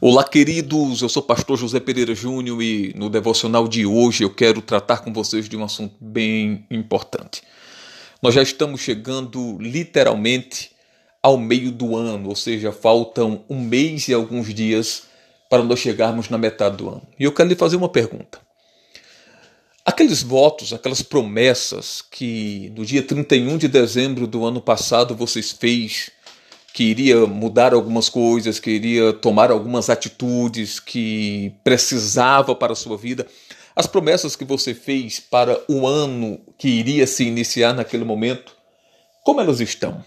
Olá, 0.00 0.22
queridos. 0.22 1.02
Eu 1.02 1.08
sou 1.08 1.24
o 1.24 1.26
pastor 1.26 1.58
José 1.58 1.80
Pereira 1.80 2.14
Júnior 2.14 2.62
e 2.62 2.94
no 2.94 3.10
devocional 3.10 3.66
de 3.66 3.84
hoje 3.84 4.22
eu 4.22 4.32
quero 4.32 4.62
tratar 4.62 4.98
com 4.98 5.12
vocês 5.12 5.48
de 5.48 5.56
um 5.56 5.64
assunto 5.64 5.96
bem 6.00 6.64
importante. 6.70 7.42
Nós 8.22 8.32
já 8.32 8.40
estamos 8.40 8.80
chegando 8.80 9.58
literalmente 9.60 10.70
ao 11.20 11.36
meio 11.36 11.72
do 11.72 11.96
ano, 11.96 12.28
ou 12.28 12.36
seja, 12.36 12.70
faltam 12.70 13.44
um 13.50 13.60
mês 13.60 14.06
e 14.06 14.14
alguns 14.14 14.54
dias 14.54 15.02
para 15.50 15.64
nós 15.64 15.80
chegarmos 15.80 16.28
na 16.28 16.38
metade 16.38 16.76
do 16.76 16.88
ano. 16.88 17.02
E 17.18 17.24
eu 17.24 17.32
quero 17.32 17.48
lhe 17.48 17.56
fazer 17.56 17.74
uma 17.74 17.88
pergunta. 17.88 18.38
Aqueles 19.84 20.22
votos, 20.22 20.72
aquelas 20.72 21.02
promessas 21.02 22.04
que 22.08 22.72
no 22.76 22.86
dia 22.86 23.02
31 23.02 23.58
de 23.58 23.66
dezembro 23.66 24.28
do 24.28 24.46
ano 24.46 24.60
passado 24.60 25.16
vocês 25.16 25.50
fez 25.50 26.12
que 26.78 26.84
iria 26.84 27.26
mudar 27.26 27.74
algumas 27.74 28.08
coisas, 28.08 28.60
que 28.60 28.70
iria 28.70 29.12
tomar 29.12 29.50
algumas 29.50 29.90
atitudes 29.90 30.78
que 30.78 31.52
precisava 31.64 32.54
para 32.54 32.72
a 32.72 32.76
sua 32.76 32.96
vida. 32.96 33.26
As 33.74 33.88
promessas 33.88 34.36
que 34.36 34.44
você 34.44 34.72
fez 34.72 35.18
para 35.18 35.60
o 35.68 35.88
ano 35.88 36.38
que 36.56 36.68
iria 36.68 37.04
se 37.04 37.24
iniciar 37.24 37.72
naquele 37.72 38.04
momento, 38.04 38.54
como 39.24 39.40
elas 39.40 39.58
estão? 39.58 40.04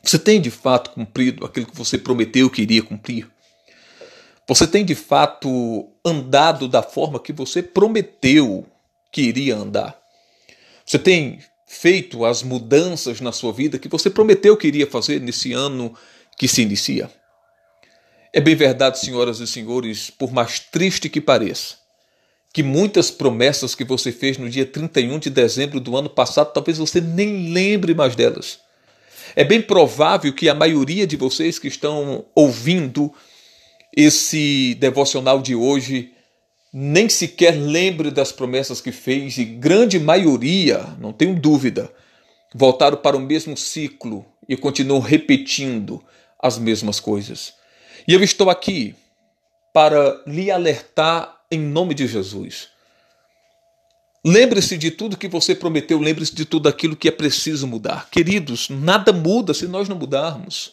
Você 0.00 0.16
tem 0.16 0.40
de 0.40 0.48
fato 0.48 0.90
cumprido 0.90 1.44
aquilo 1.44 1.66
que 1.66 1.76
você 1.76 1.98
prometeu 1.98 2.48
que 2.48 2.62
iria 2.62 2.80
cumprir? 2.80 3.28
Você 4.46 4.68
tem 4.68 4.84
de 4.84 4.94
fato 4.94 5.88
andado 6.04 6.68
da 6.68 6.84
forma 6.84 7.18
que 7.18 7.32
você 7.32 7.64
prometeu 7.64 8.64
que 9.10 9.22
iria 9.22 9.56
andar? 9.56 9.98
Você 10.86 11.00
tem 11.00 11.40
feito 11.66 12.24
as 12.24 12.42
mudanças 12.42 13.20
na 13.20 13.32
sua 13.32 13.52
vida 13.52 13.78
que 13.78 13.88
você 13.88 14.10
prometeu 14.10 14.56
que 14.56 14.66
iria 14.66 14.86
fazer 14.86 15.20
nesse 15.20 15.52
ano 15.52 15.94
que 16.36 16.46
se 16.46 16.62
inicia? 16.62 17.10
É 18.32 18.40
bem 18.40 18.54
verdade, 18.54 18.98
senhoras 18.98 19.38
e 19.38 19.46
senhores, 19.46 20.10
por 20.10 20.32
mais 20.32 20.58
triste 20.58 21.08
que 21.08 21.20
pareça, 21.20 21.76
que 22.52 22.62
muitas 22.62 23.10
promessas 23.10 23.74
que 23.74 23.84
você 23.84 24.10
fez 24.10 24.38
no 24.38 24.50
dia 24.50 24.66
31 24.66 25.18
de 25.20 25.30
dezembro 25.30 25.78
do 25.78 25.96
ano 25.96 26.10
passado, 26.10 26.52
talvez 26.52 26.78
você 26.78 27.00
nem 27.00 27.52
lembre 27.52 27.94
mais 27.94 28.16
delas. 28.16 28.58
É 29.36 29.44
bem 29.44 29.62
provável 29.62 30.32
que 30.32 30.48
a 30.48 30.54
maioria 30.54 31.06
de 31.06 31.16
vocês 31.16 31.58
que 31.58 31.68
estão 31.68 32.24
ouvindo 32.34 33.12
esse 33.96 34.74
devocional 34.80 35.40
de 35.40 35.54
hoje 35.54 36.12
nem 36.76 37.08
sequer 37.08 37.52
lembre 37.52 38.10
das 38.10 38.32
promessas 38.32 38.80
que 38.80 38.90
fez, 38.90 39.38
e 39.38 39.44
grande 39.44 40.00
maioria, 40.00 40.78
não 40.98 41.12
tenho 41.12 41.38
dúvida, 41.38 41.88
voltaram 42.52 42.96
para 42.96 43.16
o 43.16 43.20
mesmo 43.20 43.56
ciclo 43.56 44.26
e 44.48 44.56
continuam 44.56 45.00
repetindo 45.00 46.02
as 46.36 46.58
mesmas 46.58 46.98
coisas. 46.98 47.54
E 48.08 48.12
eu 48.12 48.24
estou 48.24 48.50
aqui 48.50 48.96
para 49.72 50.20
lhe 50.26 50.50
alertar 50.50 51.42
em 51.48 51.60
nome 51.60 51.94
de 51.94 52.08
Jesus. 52.08 52.70
Lembre-se 54.26 54.76
de 54.76 54.90
tudo 54.90 55.16
que 55.16 55.28
você 55.28 55.54
prometeu, 55.54 56.00
lembre-se 56.00 56.34
de 56.34 56.44
tudo 56.44 56.68
aquilo 56.68 56.96
que 56.96 57.06
é 57.06 57.12
preciso 57.12 57.68
mudar. 57.68 58.10
Queridos, 58.10 58.68
nada 58.68 59.12
muda 59.12 59.54
se 59.54 59.68
nós 59.68 59.88
não 59.88 59.96
mudarmos. 59.96 60.72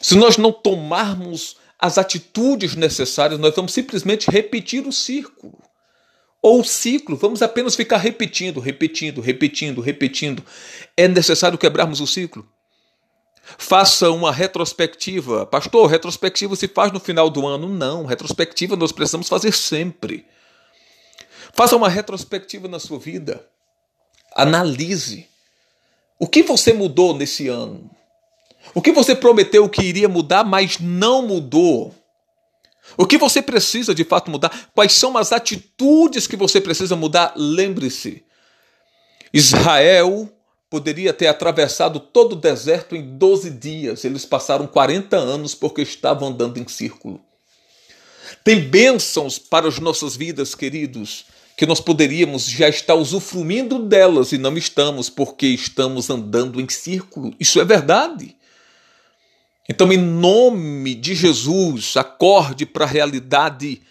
Se 0.00 0.16
nós 0.16 0.36
não 0.36 0.50
tomarmos 0.50 1.56
as 1.78 1.96
atitudes 1.96 2.74
necessárias, 2.74 3.38
nós 3.38 3.54
vamos 3.54 3.72
simplesmente 3.72 4.30
repetir 4.30 4.86
o 4.86 4.92
círculo. 4.92 5.62
Ou 6.42 6.60
o 6.60 6.64
ciclo, 6.64 7.16
vamos 7.16 7.42
apenas 7.42 7.74
ficar 7.74 7.98
repetindo, 7.98 8.60
repetindo, 8.60 9.20
repetindo, 9.20 9.80
repetindo. 9.80 10.44
É 10.96 11.08
necessário 11.08 11.58
quebrarmos 11.58 12.00
o 12.00 12.06
ciclo. 12.06 12.48
Faça 13.56 14.10
uma 14.10 14.30
retrospectiva. 14.30 15.46
Pastor, 15.46 15.88
retrospectiva 15.88 16.54
se 16.54 16.68
faz 16.68 16.92
no 16.92 17.00
final 17.00 17.30
do 17.30 17.46
ano? 17.46 17.68
Não, 17.68 18.04
retrospectiva 18.04 18.76
nós 18.76 18.92
precisamos 18.92 19.28
fazer 19.28 19.52
sempre. 19.52 20.26
Faça 21.54 21.76
uma 21.76 21.88
retrospectiva 21.88 22.68
na 22.68 22.78
sua 22.78 22.98
vida. 22.98 23.44
Analise. 24.34 25.26
O 26.20 26.26
que 26.26 26.42
você 26.42 26.72
mudou 26.72 27.16
nesse 27.16 27.48
ano? 27.48 27.90
O 28.74 28.82
que 28.82 28.92
você 28.92 29.14
prometeu 29.14 29.68
que 29.68 29.82
iria 29.82 30.08
mudar, 30.08 30.44
mas 30.44 30.78
não 30.78 31.26
mudou? 31.26 31.94
O 32.96 33.06
que 33.06 33.18
você 33.18 33.42
precisa 33.42 33.94
de 33.94 34.04
fato 34.04 34.30
mudar? 34.30 34.70
Quais 34.74 34.92
são 34.92 35.16
as 35.16 35.32
atitudes 35.32 36.26
que 36.26 36.36
você 36.36 36.60
precisa 36.60 36.96
mudar? 36.96 37.32
Lembre-se: 37.36 38.24
Israel 39.32 40.28
poderia 40.70 41.12
ter 41.12 41.26
atravessado 41.26 41.98
todo 42.00 42.32
o 42.32 42.36
deserto 42.36 42.94
em 42.94 43.16
12 43.16 43.50
dias. 43.50 44.04
Eles 44.04 44.24
passaram 44.24 44.66
40 44.66 45.16
anos 45.16 45.54
porque 45.54 45.82
estavam 45.82 46.28
andando 46.28 46.58
em 46.58 46.68
círculo. 46.68 47.20
Tem 48.44 48.60
bênçãos 48.60 49.38
para 49.38 49.68
as 49.68 49.78
nossas 49.78 50.14
vidas, 50.16 50.54
queridos, 50.54 51.24
que 51.56 51.66
nós 51.66 51.80
poderíamos 51.80 52.46
já 52.46 52.68
estar 52.68 52.94
usufruindo 52.94 53.78
delas 53.80 54.32
e 54.32 54.38
não 54.38 54.56
estamos 54.56 55.10
porque 55.10 55.46
estamos 55.46 56.08
andando 56.10 56.60
em 56.60 56.68
círculo. 56.68 57.34
Isso 57.40 57.60
é 57.60 57.64
verdade. 57.64 58.36
Então, 59.68 59.92
em 59.92 59.98
nome 59.98 60.94
de 60.94 61.14
Jesus, 61.14 61.96
acorde 61.96 62.64
para 62.64 62.84
a 62.84 62.88
realidade. 62.88 63.82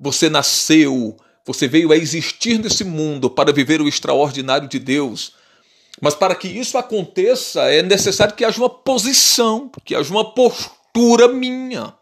Você 0.00 0.30
nasceu, 0.30 1.16
você 1.44 1.68
veio 1.68 1.92
a 1.92 1.96
existir 1.96 2.58
nesse 2.58 2.84
mundo 2.84 3.28
para 3.28 3.52
viver 3.52 3.82
o 3.82 3.88
extraordinário 3.88 4.66
de 4.66 4.78
Deus. 4.78 5.34
Mas 6.00 6.14
para 6.14 6.34
que 6.34 6.48
isso 6.48 6.78
aconteça, 6.78 7.62
é 7.70 7.82
necessário 7.82 8.34
que 8.34 8.44
haja 8.44 8.58
uma 8.58 8.70
posição, 8.70 9.70
que 9.84 9.94
haja 9.94 10.10
uma 10.10 10.34
postura 10.34 11.28
minha. 11.28 11.94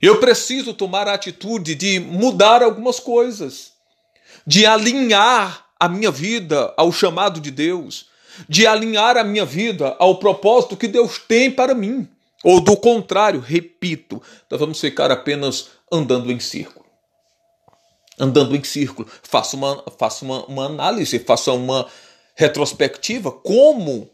Eu 0.00 0.20
preciso 0.20 0.74
tomar 0.74 1.08
a 1.08 1.14
atitude 1.14 1.74
de 1.74 1.98
mudar 2.00 2.62
algumas 2.62 3.00
coisas, 3.00 3.72
de 4.46 4.66
alinhar 4.66 5.66
a 5.78 5.88
minha 5.88 6.10
vida 6.10 6.72
ao 6.76 6.92
chamado 6.92 7.40
de 7.40 7.50
Deus, 7.50 8.06
de 8.48 8.66
alinhar 8.66 9.16
a 9.16 9.24
minha 9.24 9.44
vida 9.44 9.96
ao 9.98 10.18
propósito 10.18 10.76
que 10.76 10.88
Deus 10.88 11.18
tem 11.18 11.50
para 11.50 11.74
mim. 11.74 12.08
Ou 12.42 12.60
do 12.60 12.76
contrário, 12.76 13.40
repito, 13.40 14.20
nós 14.50 14.58
vamos 14.58 14.80
ficar 14.80 15.10
apenas 15.10 15.70
andando 15.90 16.32
em 16.32 16.40
círculo. 16.40 16.84
Andando 18.18 18.56
em 18.56 18.64
círculo. 18.64 19.08
Faça 19.22 19.56
uma, 19.56 19.84
faça 19.98 20.24
uma, 20.24 20.44
uma 20.46 20.66
análise, 20.66 21.18
faça 21.20 21.52
uma 21.52 21.86
retrospectiva. 22.34 23.30
Como 23.30 24.10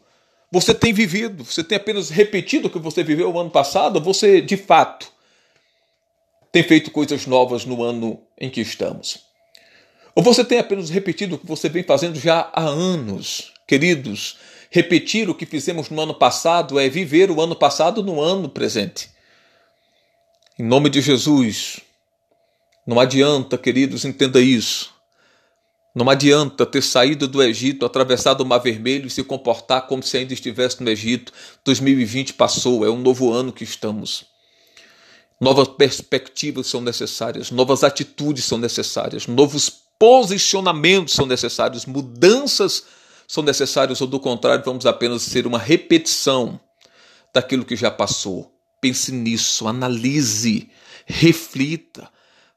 você 0.51 0.73
tem 0.73 0.93
vivido? 0.93 1.43
Você 1.43 1.63
tem 1.63 1.75
apenas 1.77 2.09
repetido 2.09 2.67
o 2.67 2.71
que 2.71 2.79
você 2.79 3.03
viveu 3.03 3.31
o 3.31 3.39
ano 3.39 3.49
passado? 3.49 3.99
Você, 4.01 4.41
de 4.41 4.57
fato, 4.57 5.11
tem 6.51 6.63
feito 6.63 6.91
coisas 6.91 7.25
novas 7.25 7.65
no 7.65 7.83
ano 7.83 8.21
em 8.39 8.49
que 8.49 8.61
estamos? 8.61 9.28
Ou 10.15 10.23
você 10.23 10.43
tem 10.43 10.59
apenas 10.59 10.89
repetido 10.89 11.35
o 11.35 11.39
que 11.39 11.45
você 11.45 11.69
vem 11.69 11.83
fazendo 11.83 12.19
já 12.19 12.49
há 12.53 12.63
anos? 12.63 13.53
Queridos, 13.67 14.37
repetir 14.69 15.29
o 15.29 15.35
que 15.35 15.45
fizemos 15.45 15.89
no 15.89 16.01
ano 16.01 16.13
passado 16.13 16.79
é 16.79 16.89
viver 16.89 17.29
o 17.31 17.41
ano 17.41 17.55
passado 17.55 18.03
no 18.03 18.19
ano 18.21 18.49
presente. 18.49 19.09
Em 20.57 20.63
nome 20.63 20.89
de 20.89 21.01
Jesus, 21.01 21.79
não 22.85 22.99
adianta, 22.99 23.57
queridos, 23.57 24.03
entenda 24.03 24.41
isso. 24.41 24.93
Não 25.93 26.09
adianta 26.09 26.65
ter 26.65 26.81
saído 26.81 27.27
do 27.27 27.41
Egito, 27.41 27.85
atravessado 27.85 28.41
o 28.41 28.45
Mar 28.45 28.59
Vermelho 28.59 29.07
e 29.07 29.09
se 29.09 29.23
comportar 29.23 29.87
como 29.87 30.03
se 30.03 30.17
ainda 30.17 30.33
estivesse 30.33 30.83
no 30.83 30.89
Egito. 30.89 31.31
2020 31.63 32.33
passou, 32.33 32.85
é 32.85 32.89
um 32.89 32.99
novo 32.99 33.31
ano 33.31 33.53
que 33.53 33.63
estamos. 33.63 34.25
Novas 35.39 35.67
perspectivas 35.67 36.67
são 36.67 36.81
necessárias, 36.81 37.49
novas 37.51 37.83
atitudes 37.83 38.45
são 38.45 38.57
necessárias, 38.57 39.25
novos 39.25 39.69
posicionamentos 39.99 41.13
são 41.13 41.25
necessários, 41.25 41.85
mudanças 41.85 42.85
são 43.27 43.43
necessários, 43.43 44.01
ou 44.01 44.07
do 44.07 44.19
contrário, 44.19 44.63
vamos 44.65 44.85
apenas 44.85 45.21
ser 45.21 45.45
uma 45.45 45.59
repetição 45.59 46.59
daquilo 47.33 47.65
que 47.65 47.75
já 47.75 47.91
passou. 47.91 48.51
Pense 48.81 49.11
nisso, 49.11 49.67
analise, 49.67 50.69
reflita, 51.05 52.09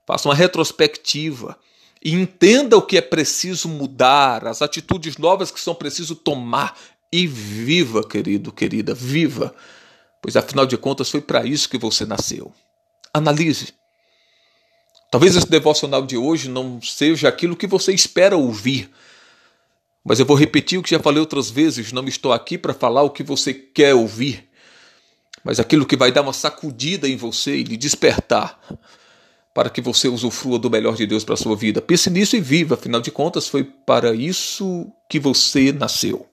faça 0.06 0.28
uma 0.28 0.34
retrospectiva 0.34 1.58
e 2.02 2.12
entenda 2.12 2.76
o 2.76 2.82
que 2.82 2.96
é 2.96 3.00
preciso 3.00 3.68
mudar, 3.68 4.46
as 4.46 4.62
atitudes 4.62 5.18
novas 5.18 5.50
que 5.50 5.60
são 5.60 5.74
preciso 5.74 6.14
tomar 6.14 6.76
e 7.12 7.26
viva, 7.26 8.06
querido, 8.06 8.50
querida, 8.50 8.94
viva, 8.94 9.54
pois 10.22 10.36
afinal 10.36 10.64
de 10.64 10.78
contas 10.78 11.10
foi 11.10 11.20
para 11.20 11.44
isso 11.44 11.68
que 11.68 11.76
você 11.76 12.06
nasceu. 12.06 12.52
Analise. 13.12 13.74
Talvez 15.12 15.36
esse 15.36 15.46
devocional 15.46 16.06
de 16.06 16.16
hoje 16.16 16.48
não 16.48 16.80
seja 16.80 17.28
aquilo 17.28 17.54
que 17.54 17.66
você 17.66 17.92
espera 17.92 18.34
ouvir, 18.34 18.88
mas 20.02 20.18
eu 20.18 20.24
vou 20.24 20.34
repetir 20.34 20.78
o 20.78 20.82
que 20.82 20.88
já 20.88 20.98
falei 20.98 21.20
outras 21.20 21.50
vezes: 21.50 21.92
não 21.92 22.08
estou 22.08 22.32
aqui 22.32 22.56
para 22.56 22.72
falar 22.72 23.02
o 23.02 23.10
que 23.10 23.22
você 23.22 23.52
quer 23.52 23.94
ouvir, 23.94 24.48
mas 25.44 25.60
aquilo 25.60 25.84
que 25.84 25.98
vai 25.98 26.10
dar 26.10 26.22
uma 26.22 26.32
sacudida 26.32 27.06
em 27.06 27.14
você 27.14 27.58
e 27.58 27.62
lhe 27.62 27.76
despertar 27.76 28.58
para 29.52 29.68
que 29.68 29.82
você 29.82 30.08
usufrua 30.08 30.58
do 30.58 30.70
melhor 30.70 30.96
de 30.96 31.06
Deus 31.06 31.24
para 31.24 31.34
a 31.34 31.36
sua 31.36 31.54
vida. 31.54 31.82
Pense 31.82 32.08
nisso 32.08 32.34
e 32.34 32.40
viva, 32.40 32.74
afinal 32.74 33.02
de 33.02 33.10
contas, 33.10 33.46
foi 33.46 33.64
para 33.64 34.14
isso 34.14 34.90
que 35.10 35.20
você 35.20 35.72
nasceu. 35.72 36.26